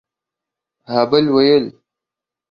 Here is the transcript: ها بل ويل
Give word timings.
ها 0.87 1.03
بل 1.05 1.29
ويل 1.29 1.73